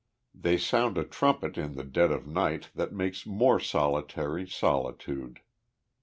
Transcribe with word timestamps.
They 0.33 0.57
sound 0.57 0.97
a 0.97 1.03
trumpet 1.03 1.59
in 1.59 1.75
the 1.75 1.83
dead 1.83 2.11
of 2.11 2.25
night 2.25 2.71
That 2.73 2.91
makes 2.91 3.27
more 3.27 3.59
solitary 3.59 4.47
solitude. 4.47 5.41